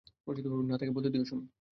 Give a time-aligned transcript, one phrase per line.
[0.69, 1.45] না, তাকে বলতে দাও, শুনি।